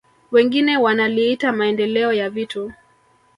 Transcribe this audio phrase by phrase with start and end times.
[0.31, 2.71] Wengine wanaliita maendeleo ya vitu